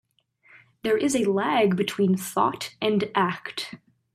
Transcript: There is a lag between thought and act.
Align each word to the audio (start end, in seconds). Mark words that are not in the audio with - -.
There 0.81 0.97
is 0.97 1.15
a 1.15 1.25
lag 1.31 1.75
between 1.75 2.17
thought 2.17 2.73
and 2.81 3.11
act. 3.13 3.75